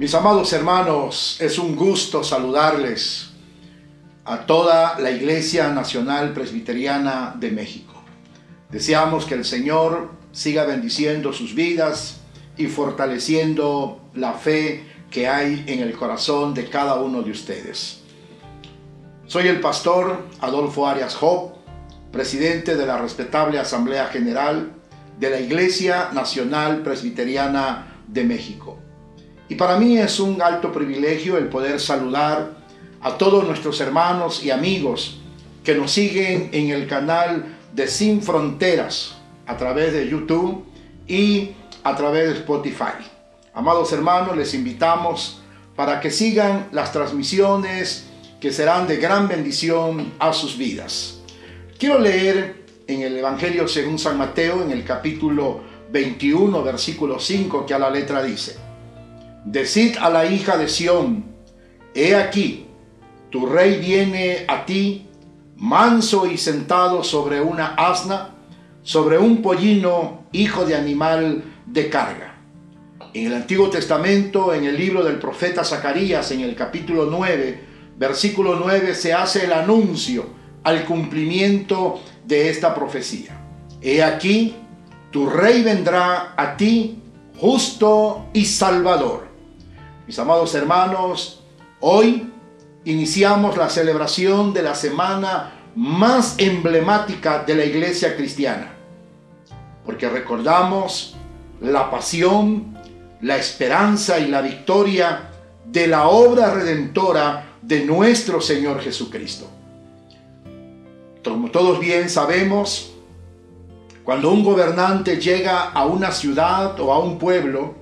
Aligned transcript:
Mis 0.00 0.14
amados 0.14 0.50
hermanos, 0.54 1.36
es 1.42 1.58
un 1.58 1.76
gusto 1.76 2.24
saludarles 2.24 3.32
a 4.24 4.46
toda 4.46 4.98
la 4.98 5.10
Iglesia 5.10 5.68
Nacional 5.74 6.32
Presbiteriana 6.32 7.36
de 7.38 7.50
México. 7.50 7.92
Deseamos 8.70 9.26
que 9.26 9.34
el 9.34 9.44
Señor 9.44 10.12
siga 10.32 10.64
bendiciendo 10.64 11.34
sus 11.34 11.54
vidas 11.54 12.22
y 12.56 12.68
fortaleciendo 12.68 14.00
la 14.14 14.32
fe 14.32 14.86
que 15.10 15.28
hay 15.28 15.64
en 15.66 15.80
el 15.80 15.92
corazón 15.92 16.54
de 16.54 16.70
cada 16.70 16.94
uno 16.94 17.20
de 17.20 17.32
ustedes. 17.32 18.00
Soy 19.26 19.48
el 19.48 19.60
pastor 19.60 20.28
Adolfo 20.40 20.86
Arias 20.86 21.14
Job, 21.14 21.52
presidente 22.10 22.74
de 22.74 22.86
la 22.86 22.96
respetable 22.96 23.58
Asamblea 23.58 24.06
General 24.06 24.72
de 25.18 25.28
la 25.28 25.40
Iglesia 25.40 26.08
Nacional 26.14 26.82
Presbiteriana 26.82 28.02
de 28.08 28.24
México. 28.24 28.79
Y 29.50 29.56
para 29.56 29.76
mí 29.78 29.98
es 29.98 30.20
un 30.20 30.40
alto 30.40 30.72
privilegio 30.72 31.36
el 31.36 31.48
poder 31.48 31.80
saludar 31.80 32.52
a 33.00 33.18
todos 33.18 33.44
nuestros 33.44 33.80
hermanos 33.80 34.44
y 34.44 34.52
amigos 34.52 35.18
que 35.64 35.74
nos 35.74 35.90
siguen 35.90 36.50
en 36.52 36.70
el 36.70 36.86
canal 36.86 37.58
de 37.74 37.88
Sin 37.88 38.22
Fronteras 38.22 39.16
a 39.48 39.56
través 39.56 39.92
de 39.92 40.08
YouTube 40.08 40.64
y 41.08 41.50
a 41.82 41.96
través 41.96 42.28
de 42.28 42.34
Spotify. 42.34 43.02
Amados 43.52 43.92
hermanos, 43.92 44.36
les 44.36 44.54
invitamos 44.54 45.42
para 45.74 45.98
que 45.98 46.12
sigan 46.12 46.68
las 46.70 46.92
transmisiones 46.92 48.06
que 48.40 48.52
serán 48.52 48.86
de 48.86 48.98
gran 48.98 49.26
bendición 49.26 50.12
a 50.20 50.32
sus 50.32 50.56
vidas. 50.56 51.18
Quiero 51.76 51.98
leer 51.98 52.66
en 52.86 53.02
el 53.02 53.16
Evangelio 53.16 53.66
según 53.66 53.98
San 53.98 54.16
Mateo, 54.16 54.62
en 54.62 54.70
el 54.70 54.84
capítulo 54.84 55.60
21, 55.90 56.62
versículo 56.62 57.18
5, 57.18 57.66
que 57.66 57.74
a 57.74 57.80
la 57.80 57.90
letra 57.90 58.22
dice, 58.22 58.69
Decid 59.44 59.96
a 59.96 60.10
la 60.10 60.26
hija 60.26 60.58
de 60.58 60.68
Sión, 60.68 61.24
he 61.94 62.14
aquí, 62.14 62.66
tu 63.30 63.46
rey 63.46 63.80
viene 63.80 64.44
a 64.46 64.66
ti, 64.66 65.06
manso 65.56 66.26
y 66.26 66.36
sentado 66.36 67.02
sobre 67.02 67.40
una 67.40 67.68
asna, 67.68 68.34
sobre 68.82 69.18
un 69.18 69.40
pollino, 69.40 70.24
hijo 70.32 70.66
de 70.66 70.76
animal 70.76 71.42
de 71.64 71.88
carga. 71.88 72.34
En 73.14 73.28
el 73.28 73.34
Antiguo 73.34 73.70
Testamento, 73.70 74.52
en 74.52 74.64
el 74.64 74.76
libro 74.76 75.02
del 75.02 75.18
profeta 75.18 75.64
Zacarías, 75.64 76.30
en 76.32 76.42
el 76.42 76.54
capítulo 76.54 77.06
9, 77.06 77.64
versículo 77.96 78.56
9, 78.62 78.94
se 78.94 79.14
hace 79.14 79.46
el 79.46 79.54
anuncio 79.54 80.26
al 80.64 80.84
cumplimiento 80.84 81.98
de 82.26 82.50
esta 82.50 82.74
profecía. 82.74 83.40
He 83.80 84.02
aquí, 84.02 84.54
tu 85.10 85.30
rey 85.30 85.62
vendrá 85.62 86.34
a 86.36 86.58
ti, 86.58 86.98
justo 87.38 88.26
y 88.34 88.44
salvador 88.44 89.29
mis 90.10 90.18
amados 90.18 90.52
hermanos, 90.56 91.40
hoy 91.78 92.32
iniciamos 92.84 93.56
la 93.56 93.70
celebración 93.70 94.52
de 94.52 94.60
la 94.60 94.74
semana 94.74 95.52
más 95.76 96.34
emblemática 96.38 97.44
de 97.44 97.54
la 97.54 97.64
iglesia 97.64 98.16
cristiana, 98.16 98.72
porque 99.86 100.08
recordamos 100.08 101.14
la 101.60 101.92
pasión, 101.92 102.76
la 103.20 103.36
esperanza 103.36 104.18
y 104.18 104.26
la 104.26 104.40
victoria 104.40 105.30
de 105.64 105.86
la 105.86 106.08
obra 106.08 106.54
redentora 106.54 107.58
de 107.62 107.84
nuestro 107.84 108.40
Señor 108.40 108.80
Jesucristo. 108.80 109.46
Como 111.22 111.52
todos 111.52 111.78
bien 111.78 112.10
sabemos, 112.10 112.96
cuando 114.02 114.32
un 114.32 114.42
gobernante 114.42 115.20
llega 115.20 115.70
a 115.70 115.86
una 115.86 116.10
ciudad 116.10 116.80
o 116.80 116.92
a 116.92 116.98
un 116.98 117.16
pueblo, 117.16 117.78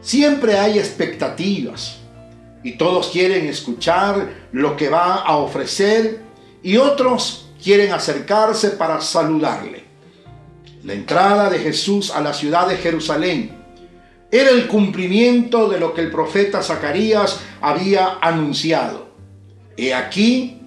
Siempre 0.00 0.58
hay 0.58 0.78
expectativas 0.78 1.98
y 2.62 2.72
todos 2.72 3.08
quieren 3.08 3.46
escuchar 3.46 4.48
lo 4.52 4.76
que 4.76 4.88
va 4.88 5.16
a 5.16 5.36
ofrecer 5.36 6.20
y 6.62 6.76
otros 6.76 7.48
quieren 7.62 7.92
acercarse 7.92 8.70
para 8.70 9.00
saludarle. 9.00 9.84
La 10.84 10.92
entrada 10.92 11.50
de 11.50 11.58
Jesús 11.58 12.10
a 12.10 12.20
la 12.20 12.32
ciudad 12.32 12.68
de 12.68 12.76
Jerusalén 12.76 13.56
era 14.30 14.50
el 14.50 14.66
cumplimiento 14.66 15.68
de 15.68 15.80
lo 15.80 15.94
que 15.94 16.00
el 16.00 16.10
profeta 16.10 16.62
Zacarías 16.62 17.40
había 17.60 18.18
anunciado. 18.20 19.08
He 19.76 19.94
aquí, 19.94 20.60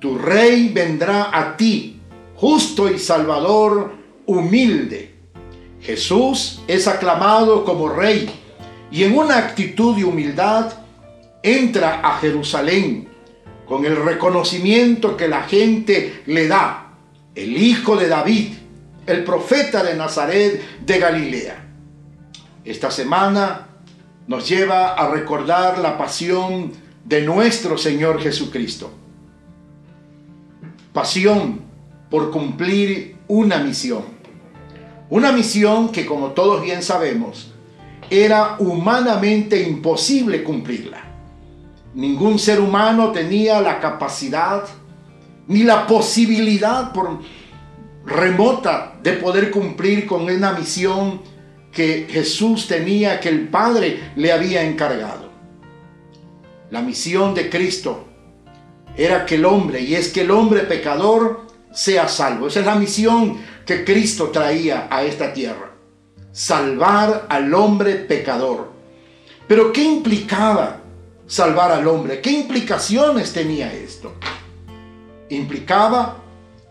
tu 0.00 0.18
rey 0.18 0.68
vendrá 0.68 1.30
a 1.32 1.56
ti, 1.56 2.00
justo 2.34 2.90
y 2.90 2.98
salvador, 2.98 3.94
humilde. 4.26 5.14
Jesús 5.80 6.62
es 6.66 6.88
aclamado 6.88 7.64
como 7.64 7.88
rey 7.88 8.28
y 8.94 9.02
en 9.02 9.18
una 9.18 9.38
actitud 9.38 9.96
de 9.96 10.04
humildad 10.04 10.72
entra 11.42 12.00
a 12.00 12.16
Jerusalén 12.18 13.08
con 13.66 13.84
el 13.84 13.96
reconocimiento 13.96 15.16
que 15.16 15.26
la 15.26 15.42
gente 15.42 16.22
le 16.26 16.46
da, 16.46 16.92
el 17.34 17.56
hijo 17.56 17.96
de 17.96 18.06
David, 18.06 18.52
el 19.04 19.24
profeta 19.24 19.82
de 19.82 19.96
Nazaret 19.96 20.62
de 20.86 20.98
Galilea. 21.00 21.64
Esta 22.64 22.92
semana 22.92 23.66
nos 24.28 24.48
lleva 24.48 24.94
a 24.94 25.10
recordar 25.10 25.78
la 25.80 25.98
pasión 25.98 26.70
de 27.04 27.22
nuestro 27.22 27.76
Señor 27.76 28.22
Jesucristo. 28.22 28.92
Pasión 30.92 31.62
por 32.08 32.30
cumplir 32.30 33.16
una 33.26 33.58
misión. 33.58 34.04
Una 35.10 35.32
misión 35.32 35.88
que 35.88 36.06
como 36.06 36.28
todos 36.28 36.62
bien 36.62 36.80
sabemos, 36.80 37.53
era 38.10 38.56
humanamente 38.58 39.62
imposible 39.62 40.42
cumplirla. 40.42 41.02
Ningún 41.94 42.38
ser 42.38 42.60
humano 42.60 43.12
tenía 43.12 43.60
la 43.60 43.80
capacidad 43.80 44.64
ni 45.46 45.62
la 45.62 45.86
posibilidad 45.86 46.92
por 46.92 47.20
remota 48.06 48.94
de 49.02 49.12
poder 49.12 49.50
cumplir 49.50 50.06
con 50.06 50.22
una 50.22 50.52
misión 50.52 51.20
que 51.70 52.06
Jesús 52.08 52.66
tenía, 52.66 53.20
que 53.20 53.28
el 53.28 53.48
Padre 53.48 54.12
le 54.16 54.32
había 54.32 54.62
encargado. 54.62 55.30
La 56.70 56.82
misión 56.82 57.34
de 57.34 57.50
Cristo 57.50 58.06
era 58.96 59.26
que 59.26 59.34
el 59.34 59.44
hombre, 59.44 59.80
y 59.80 59.94
es 59.94 60.08
que 60.08 60.22
el 60.22 60.30
hombre 60.30 60.60
pecador 60.60 61.46
sea 61.72 62.08
salvo. 62.08 62.46
Esa 62.46 62.60
es 62.60 62.66
la 62.66 62.76
misión 62.76 63.38
que 63.66 63.84
Cristo 63.84 64.30
traía 64.30 64.86
a 64.90 65.02
esta 65.04 65.32
tierra 65.32 65.73
salvar 66.34 67.26
al 67.28 67.54
hombre 67.54 67.94
pecador. 67.94 68.72
Pero 69.46 69.72
¿qué 69.72 69.84
implicaba 69.84 70.80
salvar 71.26 71.70
al 71.70 71.86
hombre? 71.86 72.20
¿Qué 72.20 72.32
implicaciones 72.32 73.32
tenía 73.32 73.72
esto? 73.72 74.16
Implicaba 75.28 76.18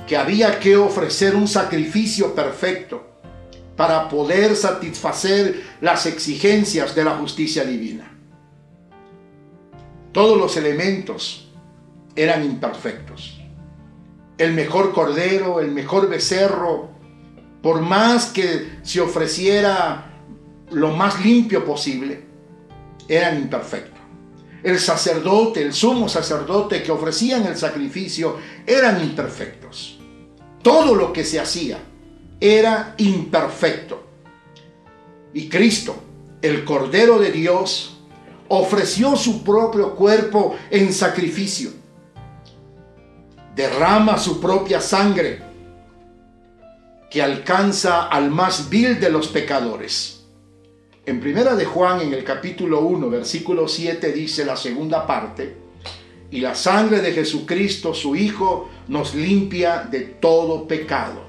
que 0.06 0.18
había 0.18 0.60
que 0.60 0.75
ofrecer 0.75 1.33
un 1.33 1.48
sacrificio 1.48 2.36
perfecto 2.36 3.07
para 3.77 4.10
poder 4.10 4.56
satisfacer 4.57 5.63
las 5.80 6.06
exigencias 6.06 6.94
de 6.94 7.06
la 7.06 7.12
justicia 7.12 7.63
divina. 7.63 8.12
Todos 10.12 10.38
los 10.38 10.57
elementos 10.57 11.50
eran 12.18 12.44
imperfectos. 12.44 13.39
El 14.38 14.54
mejor 14.54 14.92
cordero, 14.94 15.62
el 15.62 15.71
mejor 15.71 16.09
becerro, 16.09 16.93
por 17.63 17.81
más 17.81 18.25
que 18.25 18.80
se 18.83 19.00
ofreciera 19.00 20.12
lo 20.71 20.92
más 20.92 21.24
limpio 21.24 21.63
posible, 21.63 22.21
eran 23.07 23.38
imperfectos. 23.38 24.00
El 24.62 24.80
sacerdote, 24.80 25.62
el 25.62 25.74
sumo 25.74 26.10
sacerdote 26.10 26.83
que 26.83 26.92
ofrecían 26.92 27.45
el 27.45 27.56
sacrificio, 27.56 28.38
eran 28.68 29.01
imperfectos. 29.01 29.98
Todo 30.62 30.94
lo 30.94 31.13
que 31.13 31.24
se 31.24 31.39
hacía 31.39 31.80
era 32.39 32.95
imperfecto. 32.98 34.07
Y 35.33 35.48
Cristo, 35.48 35.95
el 36.42 36.66
Cordero 36.66 37.18
de 37.18 37.31
Dios, 37.31 37.98
ofreció 38.50 39.16
su 39.16 39.42
propio 39.42 39.95
cuerpo 39.95 40.57
en 40.69 40.92
sacrificio. 40.92 41.71
Derrama 43.56 44.18
su 44.18 44.42
propia 44.42 44.81
sangre 44.81 45.53
que 47.13 47.21
alcanza 47.21 48.07
al 48.07 48.31
más 48.31 48.71
vil 48.71 49.00
de 49.00 49.12
los 49.12 49.27
pecadores. 49.27 50.24
En 51.06 51.19
primera 51.19 51.54
de 51.54 51.63
Juan, 51.63 52.01
en 52.01 52.12
el 52.12 52.24
capítulo 52.24 52.81
1, 52.81 53.07
versículo 53.07 53.68
7, 53.68 54.12
dice 54.12 54.44
la 54.44 54.57
segunda 54.57 55.06
parte, 55.06 55.56
y 56.31 56.42
la 56.42 56.56
sangre 56.56 57.01
de 57.01 57.12
Jesucristo, 57.12 57.94
su 57.94 58.15
Hijo, 58.15 58.68
nos 58.88 59.13
limpia 59.13 59.83
de 59.83 60.00
todo 60.00 60.68
pecado. 60.68 61.21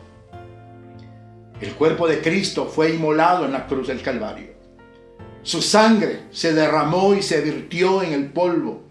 El 1.61 1.75
cuerpo 1.75 2.09
de 2.09 2.23
Cristo 2.23 2.65
fue 2.65 2.95
inmolado 2.95 3.45
en 3.45 3.53
la 3.53 3.67
cruz 3.67 3.89
del 3.89 4.01
Calvario. 4.01 4.55
Su 5.43 5.61
sangre 5.61 6.29
se 6.31 6.55
derramó 6.55 7.13
y 7.13 7.21
se 7.21 7.43
virtió 7.43 8.03
en 8.03 8.15
el 8.15 8.33
polvo 8.33 8.85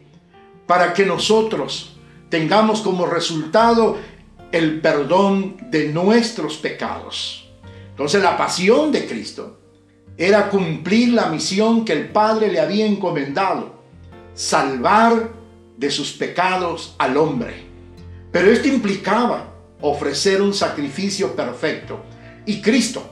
para 0.68 0.94
que 0.94 1.08
nosotros 1.08 1.98
tengamos 2.30 2.82
como 2.82 3.08
resultado 3.08 3.98
el 4.54 4.82
perdón 4.82 5.58
de 5.72 5.90
nuestros 5.90 6.58
pecados. 6.58 7.50
Entonces 7.90 8.22
la 8.22 8.38
pasión 8.38 8.92
de 8.92 9.08
Cristo 9.08 9.60
era 10.16 10.50
cumplir 10.50 11.12
la 11.12 11.26
misión 11.26 11.84
que 11.84 11.94
el 11.94 12.10
Padre 12.10 12.52
le 12.52 12.60
había 12.60 12.86
encomendado, 12.86 13.74
salvar 14.36 15.32
de 15.76 15.90
sus 15.90 16.14
pecados 16.14 16.94
al 17.00 17.18
hombre. 17.18 17.66
Pero 18.32 18.52
esto 18.52 18.68
implicaba 18.68 19.56
ofrecer 19.82 20.40
un 20.40 20.54
sacrificio 20.54 21.36
perfecto. 21.36 22.04
Y 22.46 22.62
Cristo 22.62 23.04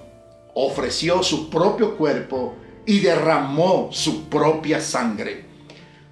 ofreció 0.53 1.23
su 1.23 1.49
propio 1.49 1.97
cuerpo 1.97 2.55
y 2.85 2.99
derramó 2.99 3.89
su 3.91 4.29
propia 4.29 4.79
sangre. 4.79 5.45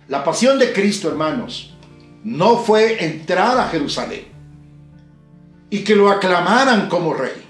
La 0.08 0.24
pasión 0.24 0.58
de 0.58 0.74
Cristo, 0.74 1.08
hermanos, 1.08 1.76
no 2.24 2.58
fue 2.58 3.06
entrar 3.06 3.60
a 3.60 3.68
Jerusalén 3.68 4.29
y 5.70 5.80
que 5.80 5.96
lo 5.96 6.10
aclamaran 6.10 6.90
como 6.90 7.14
rey. 7.14 7.46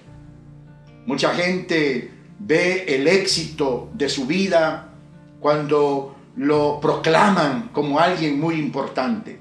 Mucha 1.06 1.34
gente 1.34 2.12
ve 2.40 2.86
el 2.88 3.08
éxito 3.08 3.90
de 3.94 4.10
su 4.10 4.26
vida 4.26 4.94
cuando 5.40 6.16
lo 6.36 6.80
proclaman 6.80 7.70
como 7.74 8.00
alguien 8.00 8.40
muy 8.40 8.56
importante. 8.56 9.40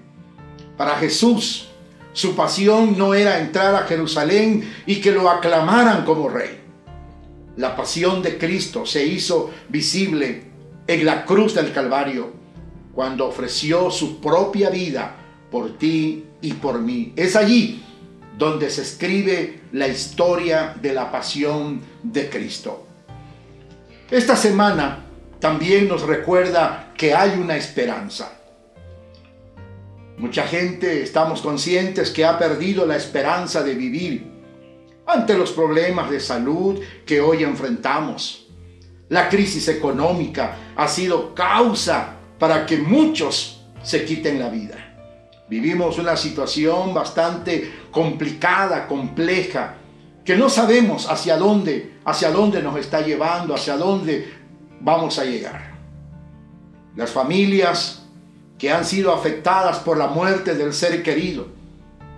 Para 0.77 0.97
Jesús, 0.97 1.69
su 2.13 2.35
pasión 2.35 2.97
no 2.97 3.15
era 3.15 3.41
entrar 3.41 3.75
a 3.75 3.87
Jerusalén 3.87 4.69
y 4.87 5.01
que 5.01 5.13
lo 5.13 5.29
aclamaran 5.29 6.05
como 6.05 6.29
rey. 6.29 6.61
La 7.57 7.77
pasión 7.77 8.23
de 8.23 8.39
Cristo 8.39 8.87
se 8.87 9.05
hizo 9.05 9.51
visible 9.69 10.45
en 10.87 11.05
la 11.05 11.25
cruz 11.25 11.55
del 11.55 11.73
Calvario 11.73 12.33
cuando 12.95 13.27
ofreció 13.27 13.91
su 13.91 14.21
propia 14.21 14.71
vida 14.71 15.17
por 15.51 15.77
ti 15.79 16.25
y 16.41 16.53
por 16.55 16.81
mí. 16.81 17.13
Es 17.17 17.37
allí 17.37 17.85
donde 18.39 18.71
se 18.71 18.83
escribe 18.83 19.63
la 19.73 19.89
historia 19.89 20.75
de 20.81 20.93
la 20.93 21.11
pasión 21.11 21.81
de 22.03 22.31
Cristo. 22.31 22.87
Esta 24.09 24.37
semana 24.37 25.05
también 25.41 25.89
nos 25.89 26.03
recuerda 26.03 26.93
que 26.97 27.13
hay 27.15 27.39
una 27.39 27.57
esperanza. 27.57 28.33
Mucha 30.17 30.47
gente 30.47 31.03
estamos 31.03 31.43
conscientes 31.43 32.11
que 32.11 32.25
ha 32.25 32.39
perdido 32.39 32.87
la 32.87 32.97
esperanza 32.97 33.63
de 33.63 33.75
vivir 33.75 34.31
ante 35.05 35.37
los 35.37 35.53
problemas 35.53 36.11
de 36.11 36.21
salud 36.21 36.81
que 37.05 37.21
hoy 37.21 37.43
enfrentamos. 37.43 38.47
La 39.09 39.29
crisis 39.29 39.69
económica 39.69 40.57
ha 40.77 40.87
sido 40.87 41.35
causa 41.35 42.17
para 42.39 42.67
que 42.67 42.79
muchos 42.79 43.65
se 43.83 44.05
quiten 44.05 44.39
la 44.39 44.49
vida. 44.49 44.88
Vivimos 45.49 45.99
una 45.99 46.17
situación 46.17 46.93
bastante 46.93 47.73
complicada, 47.91 48.87
compleja, 48.87 49.77
que 50.23 50.37
no 50.37 50.51
sabemos 50.51 51.09
hacia 51.11 51.39
dónde, 51.39 51.95
hacia 52.05 52.31
dónde 52.31 52.63
nos 52.63 52.79
está 52.79 53.01
llevando, 53.01 53.55
hacia 53.55 53.79
dónde 53.79 54.31
vamos 54.81 55.19
a 55.19 55.25
llegar. 55.25 55.73
Las 56.97 57.11
familias 57.11 58.05
que 58.59 58.71
han 58.71 58.85
sido 58.85 59.15
afectadas 59.15 59.79
por 59.79 59.97
la 59.97 60.09
muerte 60.09 60.55
del 60.55 60.75
ser 60.75 61.03
querido, 61.03 61.47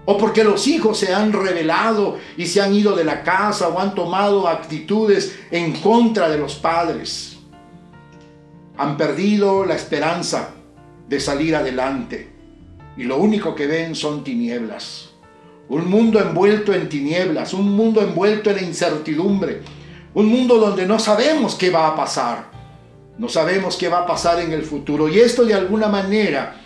o 0.07 0.19
porque 0.19 0.43
los 0.43 0.67
hijos 0.67 0.99
se 0.99 1.15
han 1.15 1.33
rebelado 1.33 2.19
y 2.37 2.47
se 2.47 2.61
han 2.61 2.75
ido 2.75 2.97
de 2.97 3.05
la 3.05 3.23
casa 3.23 3.69
o 3.69 3.79
han 3.79 3.95
tomado 3.95 4.49
actitudes 4.49 5.39
en 5.53 5.75
contra 5.75 6.29
de 6.29 6.39
los 6.39 6.57
padres, 6.57 7.39
han 8.77 8.97
perdido 8.97 9.65
la 9.65 9.77
esperanza 9.77 10.49
de 11.07 11.21
salir 11.21 11.55
adelante 11.55 12.40
y 13.01 13.05
lo 13.05 13.17
único 13.17 13.55
que 13.55 13.67
ven 13.67 13.95
son 13.95 14.23
tinieblas. 14.23 15.09
Un 15.71 15.89
mundo 15.89 16.21
envuelto 16.21 16.75
en 16.75 16.87
tinieblas, 16.87 17.55
un 17.55 17.75
mundo 17.75 18.03
envuelto 18.03 18.51
en 18.51 18.63
incertidumbre, 18.63 19.63
un 20.13 20.27
mundo 20.27 20.59
donde 20.59 20.85
no 20.85 20.99
sabemos 20.99 21.55
qué 21.55 21.71
va 21.71 21.89
a 21.89 21.97
pasar, 21.97 22.51
no 23.17 23.27
sabemos 23.31 23.79
qué 23.79 23.89
va 23.89 24.01
a 24.01 24.07
pasar 24.07 24.41
en 24.41 24.53
el 24.53 24.65
futuro. 24.65 25.09
Y 25.09 25.19
esto 25.19 25.47
de 25.47 25.55
alguna 25.55 25.89
manera 25.89 26.61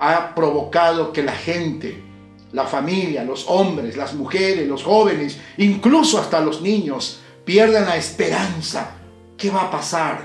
ha 0.00 0.34
provocado 0.34 1.12
que 1.12 1.22
la 1.22 1.34
gente, 1.34 2.02
la 2.50 2.66
familia, 2.66 3.22
los 3.22 3.44
hombres, 3.46 3.96
las 3.96 4.14
mujeres, 4.14 4.66
los 4.66 4.82
jóvenes, 4.82 5.38
incluso 5.58 6.18
hasta 6.18 6.40
los 6.40 6.60
niños, 6.60 7.20
pierdan 7.44 7.86
la 7.86 7.96
esperanza. 7.96 8.96
¿Qué 9.38 9.48
va 9.48 9.62
a 9.62 9.70
pasar? 9.70 10.22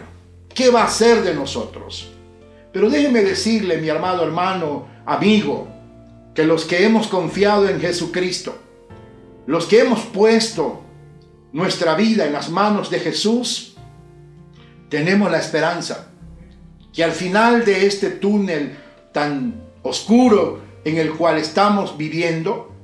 ¿Qué 0.51 0.71
va 0.71 0.83
a 0.83 0.89
ser 0.89 1.21
de 1.21 1.35
nosotros? 1.35 2.14
Pero 2.75 2.89
déjeme 2.89 3.23
decirle, 3.23 3.77
mi 3.77 3.87
amado 3.87 4.21
hermano, 4.25 4.85
amigo, 5.05 5.65
que 6.33 6.43
los 6.43 6.65
que 6.65 6.83
hemos 6.83 7.07
confiado 7.07 7.69
en 7.69 7.79
Jesucristo, 7.79 8.53
los 9.47 9.65
que 9.65 9.79
hemos 9.79 10.01
puesto 10.01 10.83
nuestra 11.53 11.95
vida 11.95 12.25
en 12.25 12.33
las 12.33 12.49
manos 12.49 12.89
de 12.89 12.99
Jesús, 12.99 13.77
tenemos 14.89 15.31
la 15.31 15.39
esperanza 15.39 16.09
que 16.91 17.01
al 17.01 17.13
final 17.13 17.63
de 17.63 17.85
este 17.85 18.09
túnel 18.09 18.77
tan 19.13 19.55
oscuro 19.81 20.59
en 20.83 20.97
el 20.97 21.13
cual 21.13 21.37
estamos 21.37 21.97
viviendo, 21.97 22.75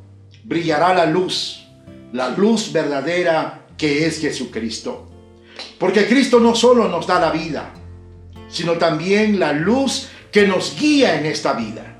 brillará 0.45 0.93
la 0.93 1.05
luz, 1.05 1.67
la 2.13 2.29
luz 2.29 2.71
verdadera 2.71 3.65
que 3.77 4.05
es 4.05 4.21
Jesucristo. 4.21 5.11
Porque 5.77 6.07
Cristo 6.07 6.39
no 6.39 6.55
solo 6.55 6.87
nos 6.87 7.05
da 7.05 7.19
la 7.19 7.31
vida, 7.31 7.73
sino 8.51 8.73
también 8.73 9.39
la 9.39 9.53
luz 9.53 10.09
que 10.31 10.47
nos 10.47 10.77
guía 10.79 11.19
en 11.19 11.25
esta 11.25 11.53
vida. 11.53 11.91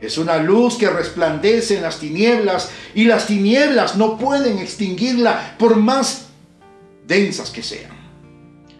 Es 0.00 0.18
una 0.18 0.38
luz 0.38 0.76
que 0.76 0.90
resplandece 0.90 1.76
en 1.76 1.82
las 1.82 2.00
tinieblas 2.00 2.70
y 2.94 3.04
las 3.04 3.26
tinieblas 3.26 3.96
no 3.96 4.18
pueden 4.18 4.58
extinguirla 4.58 5.56
por 5.58 5.76
más 5.76 6.26
densas 7.06 7.50
que 7.50 7.62
sean. 7.62 7.92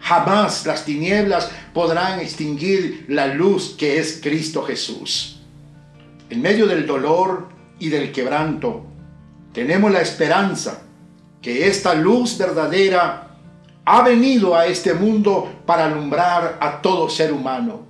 Jamás 0.01 0.65
las 0.65 0.83
tinieblas 0.83 1.49
podrán 1.73 2.19
extinguir 2.19 3.05
la 3.07 3.27
luz 3.27 3.75
que 3.77 3.99
es 3.99 4.19
Cristo 4.21 4.63
Jesús. 4.63 5.39
En 6.29 6.41
medio 6.41 6.67
del 6.67 6.85
dolor 6.85 7.47
y 7.79 7.87
del 7.87 8.11
quebranto, 8.11 8.85
tenemos 9.53 9.93
la 9.93 10.01
esperanza 10.01 10.83
que 11.41 11.67
esta 11.67 11.93
luz 11.93 12.37
verdadera 12.37 13.22
ha 13.85 14.01
venido 14.03 14.55
a 14.55 14.65
este 14.65 14.93
mundo 14.93 15.61
para 15.65 15.85
alumbrar 15.85 16.57
a 16.59 16.81
todo 16.81 17.09
ser 17.09 17.33
humano. 17.33 17.81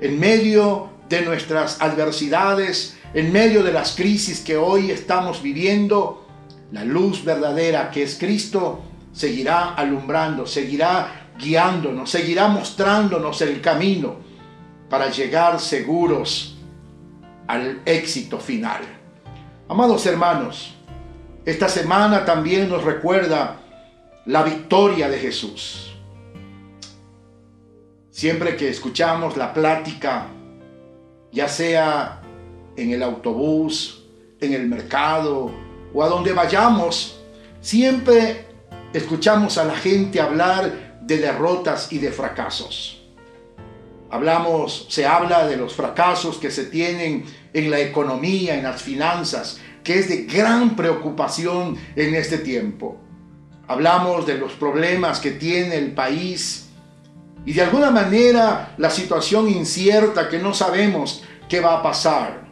En 0.00 0.18
medio 0.18 0.88
de 1.08 1.22
nuestras 1.22 1.80
adversidades, 1.80 2.96
en 3.14 3.32
medio 3.32 3.62
de 3.62 3.72
las 3.72 3.94
crisis 3.94 4.40
que 4.40 4.56
hoy 4.56 4.90
estamos 4.90 5.42
viviendo, 5.42 6.26
la 6.72 6.84
luz 6.84 7.22
verdadera 7.22 7.90
que 7.90 8.02
es 8.02 8.16
Cristo 8.18 8.82
seguirá 9.12 9.74
alumbrando, 9.74 10.46
seguirá 10.46 11.28
guiándonos, 11.38 12.10
seguirá 12.10 12.48
mostrándonos 12.48 13.42
el 13.42 13.60
camino 13.60 14.16
para 14.88 15.10
llegar 15.10 15.60
seguros 15.60 16.56
al 17.46 17.82
éxito 17.84 18.38
final. 18.38 18.80
Amados 19.68 20.06
hermanos, 20.06 20.74
esta 21.44 21.68
semana 21.68 22.24
también 22.24 22.68
nos 22.70 22.84
recuerda 22.84 23.61
la 24.24 24.42
victoria 24.44 25.08
de 25.08 25.18
Jesús. 25.18 25.96
Siempre 28.10 28.56
que 28.56 28.68
escuchamos 28.68 29.36
la 29.36 29.52
plática, 29.52 30.28
ya 31.32 31.48
sea 31.48 32.20
en 32.76 32.90
el 32.90 33.02
autobús, 33.02 34.04
en 34.40 34.52
el 34.52 34.68
mercado 34.68 35.50
o 35.92 36.02
a 36.02 36.08
donde 36.08 36.32
vayamos, 36.32 37.20
siempre 37.60 38.46
escuchamos 38.92 39.58
a 39.58 39.64
la 39.64 39.74
gente 39.74 40.20
hablar 40.20 41.00
de 41.02 41.18
derrotas 41.18 41.92
y 41.92 41.98
de 41.98 42.12
fracasos. 42.12 43.02
Hablamos, 44.10 44.86
se 44.90 45.06
habla 45.06 45.46
de 45.46 45.56
los 45.56 45.74
fracasos 45.74 46.36
que 46.36 46.50
se 46.50 46.66
tienen 46.66 47.24
en 47.54 47.70
la 47.70 47.80
economía, 47.80 48.54
en 48.54 48.62
las 48.62 48.82
finanzas, 48.82 49.58
que 49.82 49.98
es 49.98 50.08
de 50.08 50.24
gran 50.24 50.76
preocupación 50.76 51.76
en 51.96 52.14
este 52.14 52.38
tiempo. 52.38 52.98
Hablamos 53.68 54.26
de 54.26 54.38
los 54.38 54.52
problemas 54.52 55.20
que 55.20 55.32
tiene 55.32 55.76
el 55.76 55.92
país 55.92 56.68
y 57.44 57.52
de 57.52 57.62
alguna 57.62 57.90
manera 57.90 58.74
la 58.78 58.90
situación 58.90 59.48
incierta 59.48 60.28
que 60.28 60.38
no 60.38 60.54
sabemos 60.54 61.22
qué 61.48 61.60
va 61.60 61.78
a 61.78 61.82
pasar. 61.82 62.42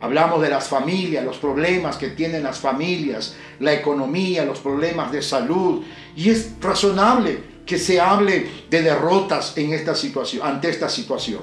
Hablamos 0.00 0.40
de 0.40 0.48
las 0.48 0.68
familias, 0.68 1.24
los 1.24 1.36
problemas 1.36 1.96
que 1.96 2.08
tienen 2.08 2.42
las 2.42 2.58
familias, 2.58 3.36
la 3.58 3.74
economía, 3.74 4.44
los 4.44 4.60
problemas 4.60 5.12
de 5.12 5.20
salud. 5.20 5.84
Y 6.16 6.30
es 6.30 6.52
razonable 6.60 7.42
que 7.66 7.78
se 7.78 8.00
hable 8.00 8.46
de 8.70 8.82
derrotas 8.82 9.56
en 9.58 9.74
esta 9.74 9.94
situación, 9.94 10.46
ante 10.46 10.70
esta 10.70 10.88
situación. 10.88 11.42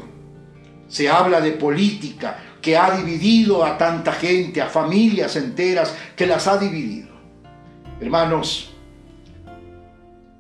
Se 0.87 1.07
habla 1.07 1.39
de 1.39 1.51
política 1.51 2.39
que 2.61 2.75
ha 2.75 2.97
dividido 2.97 3.63
a 3.63 3.77
tanta 3.77 4.11
gente, 4.13 4.61
a 4.61 4.67
familias 4.67 5.35
enteras 5.35 5.93
que 6.15 6.25
las 6.25 6.47
ha 6.47 6.57
dividido. 6.57 7.09
Hermanos, 8.01 8.73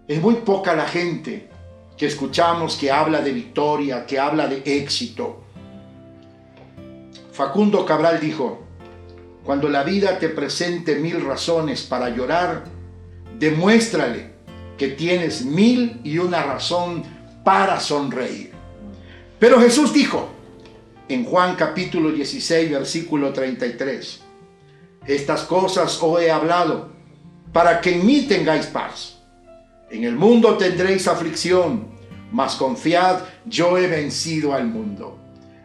es 0.07 0.21
muy 0.21 0.35
poca 0.35 0.73
la 0.73 0.87
gente 0.87 1.49
que 1.97 2.05
escuchamos 2.05 2.77
que 2.77 2.91
habla 2.91 3.21
de 3.21 3.33
victoria, 3.33 4.05
que 4.05 4.19
habla 4.19 4.47
de 4.47 4.61
éxito. 4.65 5.43
Facundo 7.33 7.85
Cabral 7.85 8.19
dijo, 8.19 8.63
cuando 9.43 9.67
la 9.69 9.83
vida 9.83 10.17
te 10.19 10.29
presente 10.29 10.95
mil 10.95 11.25
razones 11.25 11.81
para 11.81 12.09
llorar, 12.09 12.65
demuéstrale 13.37 14.31
que 14.77 14.89
tienes 14.89 15.43
mil 15.43 15.99
y 16.03 16.19
una 16.19 16.43
razón 16.43 17.03
para 17.43 17.79
sonreír. 17.79 18.51
Pero 19.39 19.59
Jesús 19.59 19.93
dijo 19.93 20.29
en 21.09 21.25
Juan 21.25 21.55
capítulo 21.55 22.11
16, 22.11 22.71
versículo 22.71 23.33
33, 23.33 24.21
estas 25.05 25.41
cosas 25.43 25.99
os 26.01 26.21
he 26.21 26.29
hablado 26.29 26.91
para 27.53 27.81
que 27.81 27.95
en 27.95 28.05
mí 28.05 28.23
tengáis 28.23 28.67
paz. 28.67 29.16
En 29.89 30.03
el 30.03 30.17
mundo 30.17 30.57
tendréis 30.57 31.07
aflicción, 31.07 31.87
mas 32.31 32.55
confiad, 32.55 33.21
yo 33.45 33.77
he 33.77 33.87
vencido 33.87 34.53
al 34.53 34.67
mundo. 34.67 35.17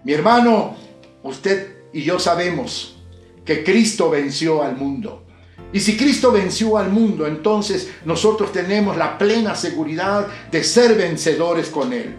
Mi 0.04 0.12
hermano, 0.12 0.76
usted 1.24 1.88
y 1.92 2.02
yo 2.02 2.20
sabemos 2.20 3.02
que 3.44 3.64
Cristo 3.64 4.10
venció 4.10 4.62
al 4.62 4.76
mundo. 4.76 5.24
Y 5.72 5.80
si 5.80 5.96
Cristo 5.96 6.30
venció 6.30 6.78
al 6.78 6.90
mundo, 6.90 7.26
entonces 7.26 7.90
nosotros 8.04 8.52
tenemos 8.52 8.96
la 8.96 9.18
plena 9.18 9.56
seguridad 9.56 10.28
de 10.52 10.62
ser 10.62 10.94
vencedores 10.94 11.68
con 11.68 11.92
Él. 11.92 12.14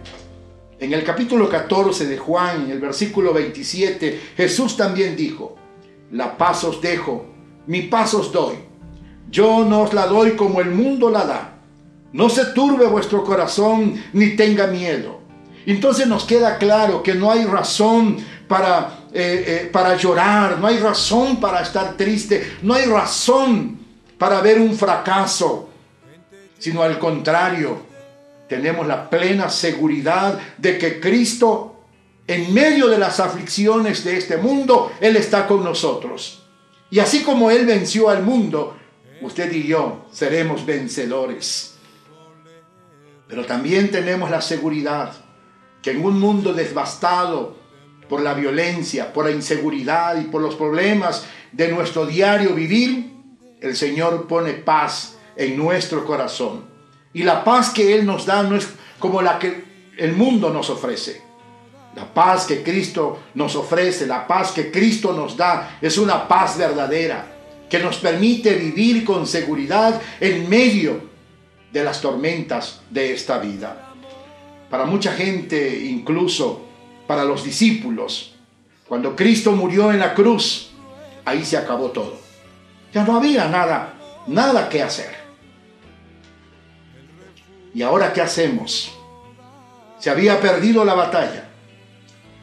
En 0.78 0.92
el 0.92 1.04
capítulo 1.04 1.48
14 1.48 2.06
de 2.06 2.18
Juan, 2.18 2.64
en 2.64 2.70
el 2.70 2.80
versículo 2.80 3.32
27, 3.32 4.20
Jesús 4.36 4.76
también 4.76 5.16
dijo, 5.16 5.56
la 6.10 6.36
paz 6.36 6.64
os 6.64 6.82
dejo, 6.82 7.24
mi 7.66 7.82
paz 7.82 8.12
os 8.12 8.30
doy. 8.30 8.56
Yo 9.30 9.64
no 9.64 9.82
os 9.82 9.94
la 9.94 10.06
doy 10.06 10.32
como 10.32 10.60
el 10.60 10.70
mundo 10.70 11.08
la 11.08 11.24
da. 11.24 11.53
No 12.14 12.28
se 12.28 12.44
turbe 12.46 12.86
vuestro 12.86 13.24
corazón 13.24 14.00
ni 14.12 14.36
tenga 14.36 14.68
miedo. 14.68 15.18
Entonces 15.66 16.06
nos 16.06 16.22
queda 16.22 16.58
claro 16.58 17.02
que 17.02 17.12
no 17.12 17.32
hay 17.32 17.44
razón 17.44 18.18
para, 18.46 19.00
eh, 19.12 19.44
eh, 19.46 19.70
para 19.72 19.96
llorar, 19.96 20.60
no 20.60 20.68
hay 20.68 20.78
razón 20.78 21.40
para 21.40 21.60
estar 21.60 21.96
triste, 21.96 22.58
no 22.62 22.74
hay 22.74 22.84
razón 22.84 23.80
para 24.16 24.40
ver 24.40 24.60
un 24.60 24.76
fracaso, 24.76 25.70
sino 26.56 26.84
al 26.84 27.00
contrario, 27.00 27.78
tenemos 28.48 28.86
la 28.86 29.10
plena 29.10 29.48
seguridad 29.48 30.38
de 30.56 30.78
que 30.78 31.00
Cristo, 31.00 31.82
en 32.28 32.54
medio 32.54 32.86
de 32.86 32.98
las 32.98 33.18
aflicciones 33.18 34.04
de 34.04 34.18
este 34.18 34.36
mundo, 34.36 34.92
Él 35.00 35.16
está 35.16 35.48
con 35.48 35.64
nosotros. 35.64 36.44
Y 36.92 37.00
así 37.00 37.24
como 37.24 37.50
Él 37.50 37.66
venció 37.66 38.08
al 38.08 38.22
mundo, 38.22 38.76
usted 39.20 39.50
y 39.52 39.66
yo 39.66 40.06
seremos 40.12 40.64
vencedores. 40.64 41.73
Pero 43.28 43.44
también 43.44 43.90
tenemos 43.90 44.30
la 44.30 44.40
seguridad 44.40 45.12
que 45.82 45.92
en 45.92 46.04
un 46.04 46.18
mundo 46.18 46.52
devastado 46.52 47.56
por 48.08 48.20
la 48.20 48.34
violencia, 48.34 49.12
por 49.12 49.26
la 49.26 49.30
inseguridad 49.30 50.20
y 50.20 50.24
por 50.24 50.42
los 50.42 50.54
problemas 50.54 51.26
de 51.52 51.68
nuestro 51.68 52.06
diario 52.06 52.54
vivir, 52.54 53.12
el 53.60 53.76
Señor 53.76 54.26
pone 54.26 54.52
paz 54.52 55.16
en 55.36 55.56
nuestro 55.56 56.04
corazón. 56.04 56.64
Y 57.12 57.22
la 57.22 57.44
paz 57.44 57.70
que 57.70 57.94
Él 57.94 58.04
nos 58.04 58.26
da 58.26 58.42
no 58.42 58.56
es 58.56 58.68
como 58.98 59.22
la 59.22 59.38
que 59.38 59.64
el 59.96 60.12
mundo 60.12 60.50
nos 60.50 60.70
ofrece. 60.70 61.22
La 61.96 62.12
paz 62.12 62.46
que 62.46 62.62
Cristo 62.62 63.22
nos 63.34 63.54
ofrece, 63.54 64.06
la 64.06 64.26
paz 64.26 64.50
que 64.52 64.70
Cristo 64.70 65.12
nos 65.12 65.36
da, 65.36 65.78
es 65.80 65.96
una 65.96 66.26
paz 66.26 66.58
verdadera 66.58 67.26
que 67.70 67.78
nos 67.78 67.98
permite 67.98 68.54
vivir 68.54 69.04
con 69.04 69.26
seguridad 69.26 70.00
en 70.20 70.48
medio 70.48 71.13
de 71.74 71.82
las 71.82 72.00
tormentas 72.00 72.80
de 72.88 73.12
esta 73.12 73.38
vida. 73.38 73.92
Para 74.70 74.86
mucha 74.86 75.12
gente, 75.12 75.84
incluso 75.84 76.62
para 77.08 77.24
los 77.24 77.42
discípulos, 77.42 78.36
cuando 78.86 79.16
Cristo 79.16 79.50
murió 79.50 79.90
en 79.90 79.98
la 79.98 80.14
cruz, 80.14 80.70
ahí 81.24 81.44
se 81.44 81.56
acabó 81.56 81.90
todo. 81.90 82.16
Ya 82.92 83.02
no 83.04 83.16
había 83.16 83.48
nada, 83.48 83.92
nada 84.28 84.68
que 84.68 84.84
hacer. 84.84 85.16
¿Y 87.74 87.82
ahora 87.82 88.12
qué 88.12 88.20
hacemos? 88.20 88.92
Se 89.98 90.10
había 90.10 90.40
perdido 90.40 90.84
la 90.84 90.94
batalla 90.94 91.48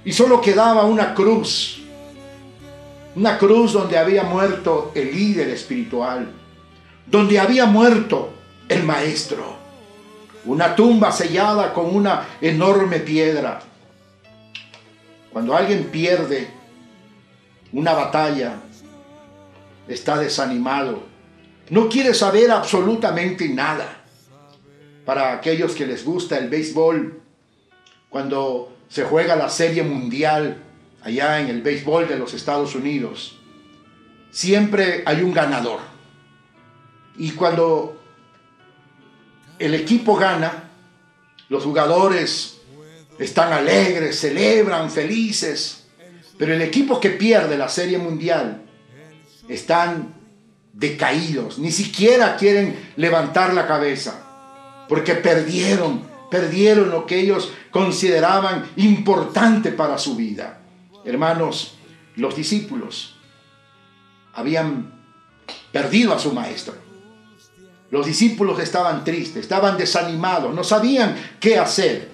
y 0.04 0.12
solo 0.12 0.42
quedaba 0.42 0.84
una 0.84 1.14
cruz, 1.14 1.82
una 3.16 3.38
cruz 3.38 3.72
donde 3.72 3.98
había 3.98 4.24
muerto 4.24 4.92
el 4.94 5.10
líder 5.16 5.48
espiritual, 5.52 6.34
donde 7.08 7.40
había 7.40 7.66
muerto 7.66 8.41
el 8.72 8.84
maestro. 8.84 9.58
Una 10.46 10.76
tumba 10.76 11.12
sellada 11.12 11.74
con 11.74 11.94
una 11.94 12.28
enorme 12.40 13.00
piedra. 13.00 13.62
Cuando 15.32 15.56
alguien 15.56 15.86
pierde 15.86 16.48
una 17.74 17.94
batalla, 17.94 18.56
está 19.88 20.18
desanimado, 20.18 21.04
no 21.70 21.90
quiere 21.90 22.14
saber 22.14 22.52
absolutamente 22.52 23.48
nada. 23.50 23.98
Para 25.06 25.34
aquellos 25.34 25.74
que 25.74 25.86
les 25.86 26.06
gusta 26.06 26.38
el 26.38 26.50
béisbol, 26.50 27.22
cuando 28.10 28.76
se 28.90 29.04
juega 29.04 29.36
la 29.36 29.50
serie 29.50 29.84
mundial 29.84 30.58
allá 31.02 31.40
en 31.40 31.48
el 31.48 31.62
béisbol 31.62 32.08
de 32.08 32.18
los 32.18 32.34
Estados 32.34 32.76
Unidos, 32.76 33.40
siempre 34.32 35.04
hay 35.06 35.22
un 35.22 35.34
ganador. 35.34 35.80
Y 37.18 37.32
cuando 37.32 38.01
el 39.62 39.76
equipo 39.76 40.16
gana, 40.16 40.70
los 41.50 41.64
jugadores 41.64 42.58
están 43.20 43.54
alegres, 43.54 44.20
celebran, 44.20 44.90
felices, 44.90 45.86
pero 46.38 46.56
el 46.56 46.62
equipo 46.64 47.00
que 47.00 47.12
pierde 47.12 47.58
la 47.58 47.70
Serie 47.70 48.00
Mundial 48.00 48.64
están 49.48 50.16
decaídos, 50.74 51.60
ni 51.60 51.72
siquiera 51.72 52.36
quieren 52.38 52.92
levantar 52.96 53.54
la 53.54 53.68
cabeza, 53.68 54.24
porque 54.90 55.14
perdieron, 55.14 56.08
perdieron 56.32 56.90
lo 56.90 57.06
que 57.06 57.20
ellos 57.20 57.52
consideraban 57.70 58.72
importante 58.78 59.72
para 59.72 60.00
su 60.00 60.16
vida. 60.16 60.62
Hermanos, 61.06 61.76
los 62.16 62.36
discípulos 62.36 63.16
habían 64.34 64.92
perdido 65.72 66.14
a 66.14 66.20
su 66.20 66.34
maestro 66.34 66.81
los 67.92 68.06
discípulos 68.06 68.58
estaban 68.60 69.04
tristes, 69.04 69.44
estaban 69.44 69.78
desanimados, 69.78 70.56
no 70.56 70.64
sabían 70.64 71.16
qué 71.40 71.60
hacer. 71.60 72.10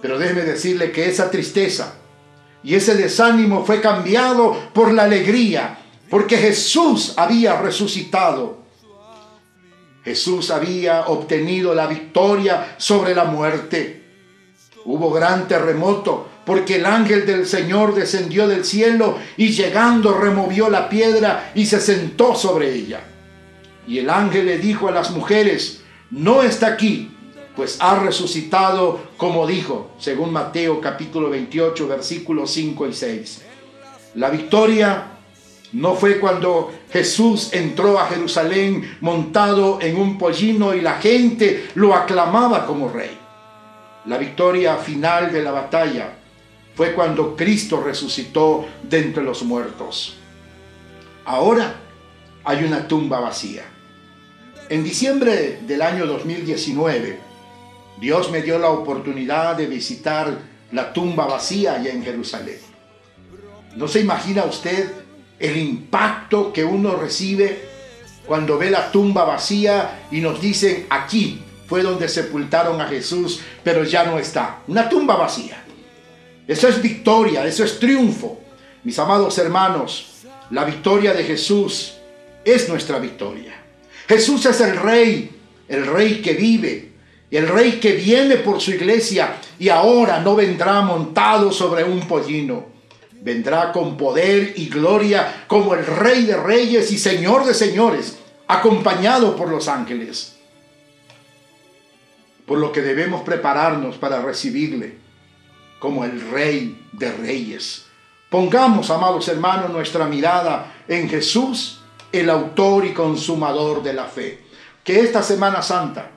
Pero 0.00 0.18
déjeme 0.18 0.40
decirle 0.42 0.90
que 0.90 1.08
esa 1.08 1.30
tristeza 1.30 1.94
y 2.62 2.74
ese 2.74 2.94
desánimo 2.94 3.64
fue 3.64 3.82
cambiado 3.82 4.56
por 4.72 4.92
la 4.92 5.04
alegría, 5.04 5.78
porque 6.08 6.38
Jesús 6.38 7.12
había 7.16 7.60
resucitado. 7.60 8.64
Jesús 10.02 10.50
había 10.50 11.06
obtenido 11.08 11.74
la 11.74 11.86
victoria 11.86 12.74
sobre 12.78 13.14
la 13.14 13.24
muerte. 13.24 14.02
Hubo 14.86 15.10
gran 15.10 15.46
terremoto 15.46 16.28
porque 16.46 16.76
el 16.76 16.86
ángel 16.86 17.26
del 17.26 17.46
Señor 17.46 17.94
descendió 17.94 18.48
del 18.48 18.64
cielo 18.64 19.18
y 19.36 19.48
llegando 19.48 20.16
removió 20.16 20.68
la 20.68 20.88
piedra 20.88 21.52
y 21.54 21.66
se 21.66 21.80
sentó 21.80 22.34
sobre 22.34 22.72
ella. 22.74 23.13
Y 23.86 23.98
el 23.98 24.10
ángel 24.10 24.46
le 24.46 24.58
dijo 24.58 24.88
a 24.88 24.92
las 24.92 25.10
mujeres, 25.10 25.82
no 26.10 26.42
está 26.42 26.68
aquí, 26.68 27.10
pues 27.56 27.78
ha 27.80 27.98
resucitado 28.00 29.00
como 29.16 29.46
dijo, 29.46 29.92
según 29.98 30.32
Mateo 30.32 30.80
capítulo 30.80 31.30
28, 31.30 31.88
versículos 31.88 32.50
5 32.50 32.88
y 32.88 32.92
6. 32.92 33.42
La 34.14 34.30
victoria 34.30 35.06
no 35.72 35.94
fue 35.94 36.20
cuando 36.20 36.72
Jesús 36.92 37.52
entró 37.52 37.98
a 37.98 38.06
Jerusalén 38.06 38.96
montado 39.00 39.80
en 39.80 39.96
un 39.96 40.18
pollino 40.18 40.74
y 40.74 40.80
la 40.80 40.94
gente 40.98 41.70
lo 41.74 41.94
aclamaba 41.94 42.66
como 42.66 42.88
rey. 42.88 43.18
La 44.06 44.18
victoria 44.18 44.76
final 44.76 45.32
de 45.32 45.42
la 45.42 45.50
batalla 45.50 46.18
fue 46.74 46.92
cuando 46.92 47.34
Cristo 47.34 47.82
resucitó 47.82 48.66
de 48.82 48.98
entre 48.98 49.24
los 49.24 49.42
muertos. 49.42 50.16
Ahora 51.24 51.74
hay 52.44 52.64
una 52.64 52.86
tumba 52.86 53.20
vacía. 53.20 53.64
En 54.70 54.82
diciembre 54.82 55.58
del 55.66 55.82
año 55.82 56.06
2019, 56.06 57.18
Dios 58.00 58.30
me 58.30 58.40
dio 58.40 58.58
la 58.58 58.70
oportunidad 58.70 59.56
de 59.56 59.66
visitar 59.66 60.38
la 60.72 60.90
tumba 60.90 61.26
vacía 61.26 61.74
allá 61.74 61.92
en 61.92 62.02
Jerusalén. 62.02 62.58
¿No 63.76 63.86
se 63.88 64.00
imagina 64.00 64.44
usted 64.44 64.90
el 65.38 65.58
impacto 65.58 66.50
que 66.50 66.64
uno 66.64 66.96
recibe 66.96 67.68
cuando 68.26 68.56
ve 68.56 68.70
la 68.70 68.90
tumba 68.90 69.24
vacía 69.24 70.06
y 70.10 70.22
nos 70.22 70.40
dicen 70.40 70.86
aquí 70.88 71.42
fue 71.66 71.82
donde 71.82 72.08
sepultaron 72.08 72.80
a 72.80 72.86
Jesús, 72.86 73.40
pero 73.62 73.84
ya 73.84 74.04
no 74.04 74.18
está? 74.18 74.60
Una 74.66 74.88
tumba 74.88 75.14
vacía. 75.16 75.62
Eso 76.48 76.68
es 76.68 76.80
victoria, 76.80 77.44
eso 77.44 77.64
es 77.64 77.78
triunfo. 77.78 78.40
Mis 78.82 78.98
amados 78.98 79.36
hermanos, 79.36 80.22
la 80.50 80.64
victoria 80.64 81.12
de 81.12 81.24
Jesús 81.24 81.96
es 82.46 82.66
nuestra 82.70 82.98
victoria. 82.98 83.63
Jesús 84.08 84.44
es 84.46 84.60
el 84.60 84.76
rey, 84.76 85.30
el 85.68 85.86
rey 85.86 86.20
que 86.20 86.34
vive, 86.34 86.92
el 87.30 87.48
rey 87.48 87.80
que 87.80 87.92
viene 87.92 88.36
por 88.36 88.60
su 88.60 88.70
iglesia 88.70 89.36
y 89.58 89.68
ahora 89.68 90.20
no 90.20 90.36
vendrá 90.36 90.82
montado 90.82 91.50
sobre 91.50 91.84
un 91.84 92.06
pollino. 92.06 92.66
Vendrá 93.12 93.72
con 93.72 93.96
poder 93.96 94.52
y 94.56 94.68
gloria 94.68 95.44
como 95.46 95.74
el 95.74 95.86
rey 95.86 96.24
de 96.26 96.36
reyes 96.36 96.92
y 96.92 96.98
señor 96.98 97.46
de 97.46 97.54
señores, 97.54 98.18
acompañado 98.46 99.34
por 99.34 99.48
los 99.48 99.66
ángeles. 99.66 100.34
por 102.46 102.58
lo 102.58 102.72
que 102.72 102.82
debemos 102.82 103.22
prepararnos 103.22 103.96
para 103.96 104.20
recibirle 104.20 104.98
como 105.78 106.04
el 106.04 106.20
Rey 106.30 106.86
de 106.92 107.12
Reyes. 107.12 107.86
Pongamos, 108.30 108.90
amados 108.90 109.28
hermanos, 109.28 109.70
nuestra 109.70 110.06
mirada 110.06 110.74
en 110.88 111.08
Jesús, 111.08 111.80
el 112.20 112.30
autor 112.30 112.84
y 112.86 112.92
consumador 112.92 113.82
de 113.82 113.92
la 113.92 114.04
fe. 114.04 114.44
Que 114.82 115.00
esta 115.00 115.22
Semana 115.22 115.62
Santa 115.62 116.10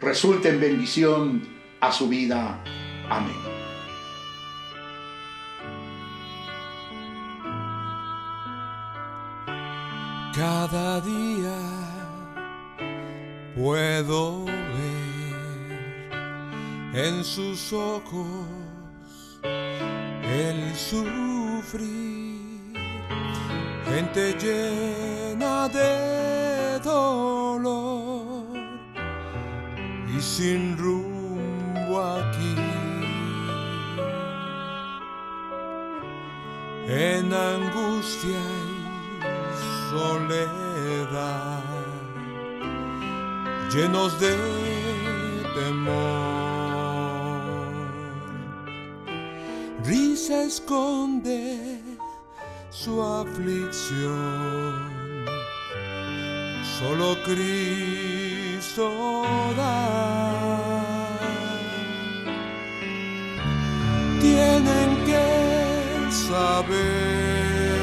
resulte 0.00 0.48
en 0.48 0.60
bendición 0.60 1.48
a 1.80 1.92
su 1.92 2.08
vida. 2.08 2.62
Amén. 3.08 3.58
Cada 10.34 11.00
día 11.00 11.58
puedo 13.56 14.44
ver 14.44 15.08
en 16.94 17.24
sus 17.24 17.72
ojos 17.72 18.46
el 19.42 20.74
sufrir, 20.76 21.88
gente 23.88 24.34
llena 24.34 25.68
de 25.68 26.78
dolor 26.80 28.44
y 30.14 30.20
sin 30.20 30.76
rumbo 30.76 32.00
aquí. 32.00 32.54
En 36.86 37.32
angustia 37.34 38.40
y 39.52 39.90
soledad, 39.90 41.62
llenos 43.70 44.18
de 44.20 44.36
temor. 45.54 46.28
risa 49.84 50.42
esconde 50.44 51.87
su 52.84 53.02
aflicción. 53.02 54.76
Solo 56.78 57.16
Cristo 57.24 58.86
da. 59.56 61.08
Tienen 64.20 64.88
que 65.08 65.26
saber 66.28 67.78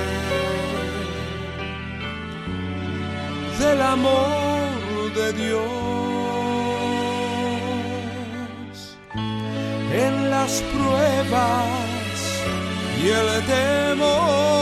del 3.59 3.81
amor 3.81 5.13
de 5.13 5.27
Dios 5.33 5.65
en 9.91 10.29
las 10.29 10.53
pruebas 10.73 11.85
y 13.03 13.05
el 13.09 13.29
temor, 13.45 14.54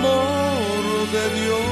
amor 0.00 0.82
de 1.14 1.24
Dios, 1.38 1.68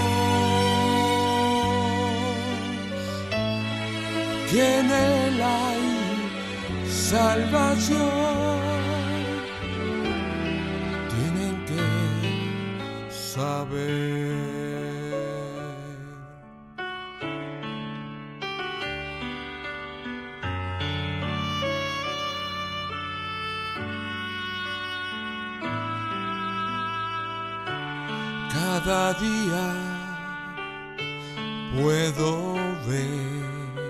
que 4.51 4.63
en 4.81 4.87
él 4.91 5.43
hay 5.43 5.85
salvación. 6.89 8.29
Cada 28.89 29.13
día 29.13 29.67
puedo 31.77 32.55
ver 32.89 33.85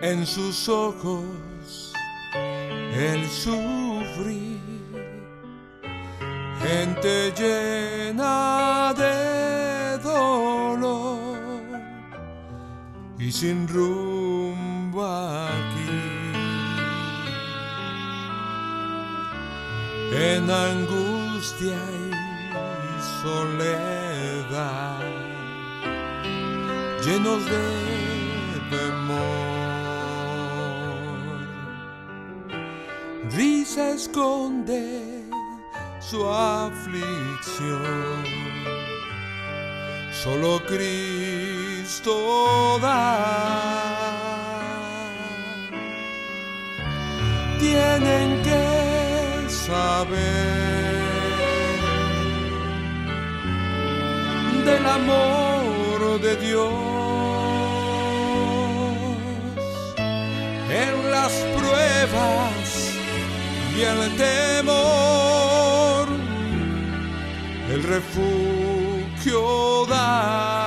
en 0.00 0.26
sus 0.26 0.70
ojos 0.70 1.92
el 2.94 3.28
sufrir 3.28 4.58
gente 6.62 7.30
llena 7.36 8.94
de 8.96 9.98
dolor 9.98 11.28
y 13.18 13.30
sin 13.30 13.68
rumbo 13.68 15.04
aquí. 15.04 16.00
En 20.10 20.50
angustia 20.50 21.76
soledad, 23.24 25.00
llenos 27.04 27.42
de 27.46 27.66
temor. 28.70 29.44
Risa 33.34 33.84
esconde 33.92 34.84
su 36.00 36.28
aflicción. 36.28 37.82
Solo 40.22 40.60
Cristo 40.66 42.14
da. 42.80 43.00
Tienen 47.58 48.42
que 48.42 48.64
saber 49.48 50.63
del 54.64 54.86
amor 54.86 56.20
de 56.20 56.36
Dios 56.36 56.72
en 60.70 61.10
las 61.10 61.32
pruebas 61.56 62.92
y 63.76 63.82
el 63.82 64.16
temor, 64.16 66.08
el 67.72 67.82
refugio 67.82 69.86
da. 69.86 70.63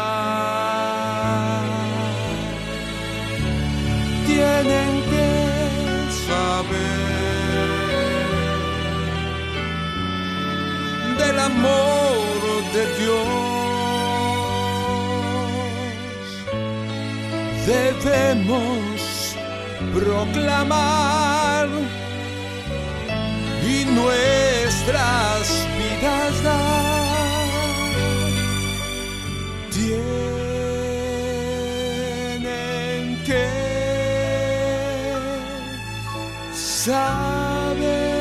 Dios. 18.08 18.08
Debemos 18.08 19.36
proclamar 19.94 21.68
y 23.66 23.86
nuestras 23.86 25.68
vidas 25.78 26.44
dar. 26.44 26.88
Tienen 29.72 30.08
que 33.26 33.48
saber. 36.54 38.17